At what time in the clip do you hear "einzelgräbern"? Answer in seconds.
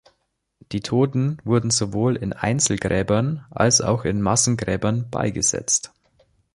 2.33-3.45